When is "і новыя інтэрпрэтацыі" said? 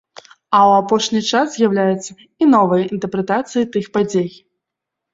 2.25-3.71